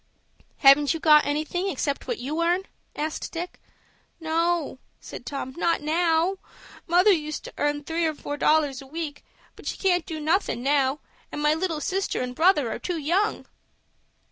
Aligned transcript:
"Haven't 0.57 0.95
you 0.95 0.99
got 0.99 1.27
anything 1.27 1.69
except 1.69 2.07
what 2.07 2.17
you 2.17 2.41
earn?" 2.41 2.63
asked 2.95 3.31
Dick. 3.31 3.61
"No," 4.19 4.79
said 4.99 5.27
Tom, 5.27 5.53
"not 5.55 5.79
now. 5.83 6.37
Mother 6.87 7.11
used 7.11 7.43
to 7.43 7.53
earn 7.59 7.83
three 7.83 8.07
or 8.07 8.15
four 8.15 8.35
dollars 8.35 8.81
a 8.81 8.87
week; 8.87 9.23
but 9.55 9.67
she 9.67 9.77
can't 9.77 10.07
do 10.07 10.19
nothin' 10.19 10.63
now, 10.63 11.01
and 11.31 11.39
my 11.39 11.53
little 11.53 11.81
sister 11.81 12.19
and 12.19 12.33
brother 12.33 12.71
are 12.71 12.79
too 12.79 12.97
young." 12.97 13.45